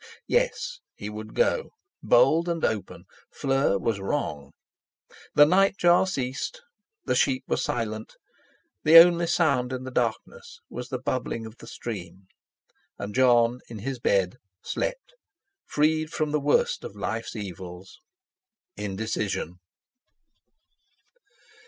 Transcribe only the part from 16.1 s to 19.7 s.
from the worst of life's evils—indecision.